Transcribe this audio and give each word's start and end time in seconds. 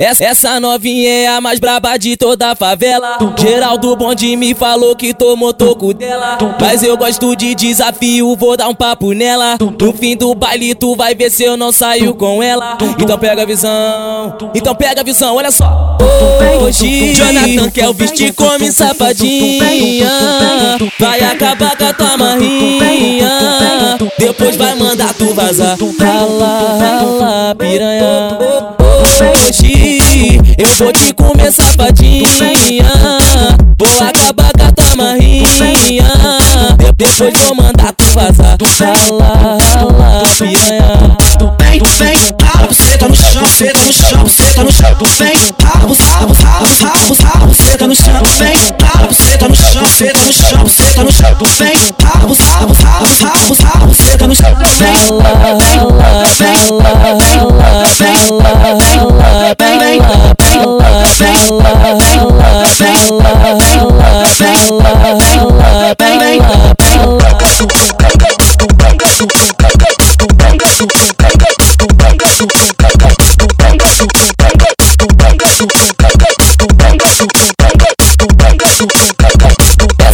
Essa, 0.00 0.24
essa 0.26 0.60
novinha 0.60 1.10
é 1.10 1.26
a 1.26 1.40
mais 1.40 1.58
braba 1.58 1.96
de 1.96 2.16
toda 2.16 2.52
a 2.52 2.54
favela. 2.54 3.18
Geraldo 3.36 3.96
Bonde 3.96 4.36
me 4.36 4.54
falou 4.54 4.94
que 4.94 5.12
tomou 5.12 5.52
toco 5.52 5.92
dela. 5.92 6.38
Mas 6.60 6.84
eu 6.84 6.96
gosto 6.96 7.34
de 7.34 7.52
desafio, 7.56 8.36
vou 8.36 8.56
dar 8.56 8.68
um 8.68 8.76
papo 8.76 9.10
nela. 9.10 9.58
No 9.58 9.92
fim 9.92 10.16
do 10.16 10.36
baile, 10.36 10.72
tu 10.76 10.94
vai 10.94 11.16
ver 11.16 11.32
se 11.32 11.42
eu 11.42 11.56
não 11.56 11.72
saio 11.72 12.14
com 12.14 12.40
ela. 12.40 12.78
Então 12.96 13.18
pega 13.18 13.42
a 13.42 13.44
visão, 13.44 14.38
então 14.54 14.72
pega 14.72 15.00
a 15.00 15.04
visão, 15.04 15.34
olha 15.34 15.50
só. 15.50 15.98
Hoje, 16.62 17.14
Jonathan 17.14 17.68
quer 17.68 17.88
o 17.88 17.92
vestir 17.92 18.32
como 18.34 18.70
safadinha. 18.70 20.08
Vai 20.96 21.20
acabar 21.22 21.76
com 21.76 21.84
a 21.84 21.92
tua 21.92 22.16
marrinha. 22.16 23.28
Depois 24.16 24.54
vai 24.54 24.76
mandar 24.76 25.12
tu 25.14 25.34
vazar. 25.34 25.76
Rala, 25.98 27.52
piranha. 27.58 28.38
Hoje 29.48 29.77
eu 30.58 30.66
vou 30.74 30.92
te 30.92 31.12
comer 31.14 31.52
safadinha 31.52 32.84
Vou 33.78 34.08
acabar 34.08 34.50
com 34.58 34.64
a 34.64 34.72
tua 34.72 34.96
marrinha 34.96 36.04
Depois 36.96 37.32
vou 37.44 37.54
mandar 37.54 37.92
tu 37.92 38.04
vazar 38.12 38.58
Rala, 38.80 39.58
rala, 39.62 40.22
piranha 40.36 41.16
Vem, 41.60 41.80
vem, 41.98 42.18
rala, 42.42 42.66
você 42.66 42.98
tá 42.98 43.08
no 43.08 43.14
chão, 43.14 43.42
você 43.46 43.70
tá 43.70 43.80
no 43.84 43.92
chão, 43.92 44.24
você 44.24 44.42
tá 44.52 44.64
no 44.64 44.72
chão 44.72 44.96
Vem, 45.18 45.36
rala, 45.62 45.94
rala, 45.94 46.32
rala, 46.42 46.68
rala, 46.80 47.16
rala, 47.22 47.46
você 47.46 47.78
tá 47.78 47.86
no 47.86 47.94
chão 47.94 48.22
Vem, 48.38 48.56
rala, 48.82 49.06
você 49.06 49.38
tá 49.38 49.48
no 49.48 49.54
chão, 49.54 49.82
você 49.86 50.10
tá 50.10 50.24
no 50.24 50.32
chão, 50.32 50.64
você 50.64 50.82
tá 50.82 51.04
no 51.04 51.12
chão 51.12 51.36
Vem, 51.58 51.76
rala, 52.02 52.34
rala, 52.34 52.72
rala, 52.82 53.08
rala, 53.20 53.54
rala, 53.62 53.86
você 53.86 54.18
tá 54.18 54.26
no 54.26 54.34
chão 54.34 54.56
Vem, 54.78 54.88
Rala, 54.88 55.52
rala, 56.42 57.07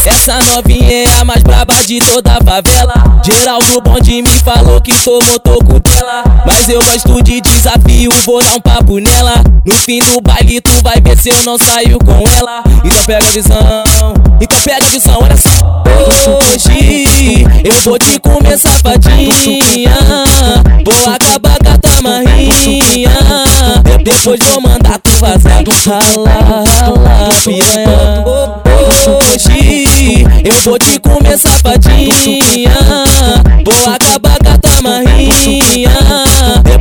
Essa 0.06 0.38
novinha 0.42 0.83
de 1.82 1.98
toda 1.98 2.32
a 2.32 2.44
favela. 2.44 3.20
Geraldo 3.24 3.80
Bonde 3.80 4.22
me 4.22 4.38
falou 4.40 4.80
que 4.80 4.92
tomou 5.02 5.38
toco 5.40 5.80
dela. 5.80 6.22
Mas 6.46 6.68
eu 6.68 6.80
gosto 6.82 7.22
de 7.22 7.40
desafio, 7.40 8.10
vou 8.24 8.42
dar 8.42 8.54
um 8.54 8.60
papo 8.60 8.98
nela. 8.98 9.34
No 9.64 9.74
fim 9.74 9.98
do 9.98 10.20
baile, 10.20 10.60
tu 10.60 10.70
vai 10.82 11.00
ver 11.00 11.18
se 11.18 11.30
eu 11.30 11.42
não 11.42 11.58
saio 11.58 11.98
com 11.98 12.12
ela. 12.12 12.62
Então 12.84 13.04
pega 13.06 13.26
a 13.26 13.30
visão, 13.30 13.84
então 14.40 14.60
pega 14.62 14.86
a 14.86 14.88
visão, 14.90 15.18
olha 15.20 15.36
só. 15.36 15.50
Hoje 16.54 17.44
eu 17.64 17.72
vou 17.82 17.98
te 17.98 18.18
comer 18.20 18.58
safadinha. 18.58 19.94
Vou 20.84 21.14
acabar 21.14 21.56
com 21.58 21.70
a 21.70 21.78
tua 21.78 22.02
marrinha. 22.02 23.10
Depois 24.02 24.40
vou 24.50 24.60
mandar 24.60 24.98
tu 24.98 25.10
vazar. 25.18 25.62
Rala, 25.86 26.28
rala, 26.28 27.28
piranha. 27.44 28.13
Eu 30.44 30.52
vou 30.60 30.78
te 30.78 31.00
comer 31.00 31.38
safadinha 31.38 32.70
Vou 33.64 33.94
acabar 33.94 34.36
com 34.44 34.50
a 34.50 34.58
tua 34.58 34.82
marrinha 34.82 35.90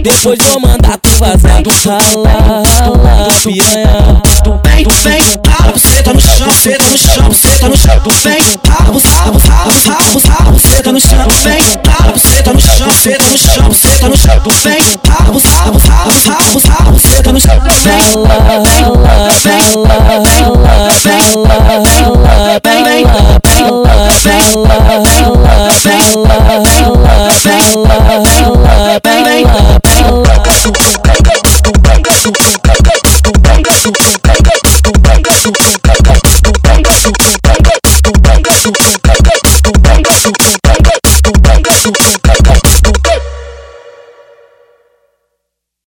Depois 0.01 0.37
vou 0.49 0.59
mandar 0.59 0.97
tu 0.97 1.09
vazar 1.17 1.63
Rala, 1.85 2.61
rala, 2.67 3.27
piranha 3.41 4.21
Vem, 4.65 4.85
vem, 5.03 5.21
rala, 5.47 5.71
você 5.71 6.03
tá 6.03 6.13
no 6.13 6.19
chão, 6.19 6.51
você 6.51 6.75
tá 6.75 6.89
no 6.89 6.97
chão, 6.97 7.29
você 7.29 7.47
tá 7.57 7.69
no 7.69 7.77
chão 7.77 8.01
Vem, 8.21 8.41
rala, 8.67 8.91
você 8.91 10.83
tá 10.83 10.91
no 10.91 10.99
chão 10.99 11.27
Vem, 11.43 11.61
rala, 11.87 12.11
você 12.11 12.43
tá 12.43 12.51
no 12.51 12.59
chão, 12.59 12.91
você 12.91 13.15
tá 13.15 13.29
no 13.29 13.37
chão, 13.37 13.69
você 13.69 13.87
tá 13.87 14.09
no 14.09 14.17
chão 14.17 14.41
Vem, 14.61 14.79
rala, 15.07 15.39
rala, 15.39 15.79
rala, 15.87 16.11
rala, 16.25 16.59
rala, 16.67 16.91
você 16.91 17.23
tá 17.23 17.31
no 17.31 17.39
chão 17.39 17.61
Vem, 17.81 17.93
rala, 17.93 18.27
rala, 18.27 19.07
rala, 19.45 19.87
rala, 21.47 21.92
Thank 26.33 27.75
you. 27.75 28.12